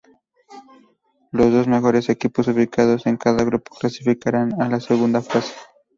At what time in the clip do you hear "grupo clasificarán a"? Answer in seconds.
3.43-4.67